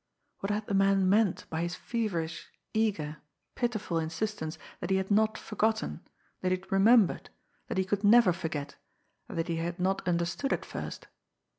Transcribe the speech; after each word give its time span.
What 0.39 0.49
had 0.49 0.65
the 0.65 0.73
man 0.73 1.07
meant 1.07 1.45
by 1.51 1.61
his 1.61 1.75
feverish, 1.75 2.49
eager, 2.73 3.17
pitiful 3.53 3.99
insistence 3.99 4.57
that 4.79 4.89
he 4.89 4.95
had 4.95 5.11
not 5.11 5.37
forgotten, 5.37 6.01
that 6.41 6.51
he 6.51 6.57
had 6.57 6.71
remembered, 6.71 7.29
that 7.67 7.77
he 7.77 7.85
could 7.85 8.03
never 8.03 8.33
forget, 8.33 8.77
and 9.29 9.37
that 9.37 9.47
he 9.47 9.57
had 9.57 9.79
not 9.79 10.07
understood 10.07 10.53
at 10.53 10.65
first? 10.65 11.05